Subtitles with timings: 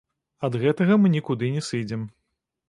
[0.47, 2.09] Ад гэтага мы нікуды не сыдзем.